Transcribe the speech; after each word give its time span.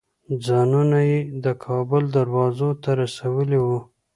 ځانونه 0.45 0.99
یې 1.09 1.19
د 1.43 1.45
کابل 1.65 2.03
دروازو 2.17 2.69
ته 2.83 2.89
رسولي 3.01 3.59
وو. 3.65 3.79